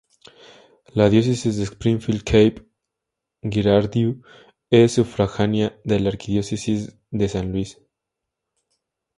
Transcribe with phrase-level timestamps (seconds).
[0.95, 2.67] La Diócesis de Springfield-Cape
[3.43, 4.19] Girardeau
[4.71, 7.77] es sufragánea de la Arquidiócesis de San Luis.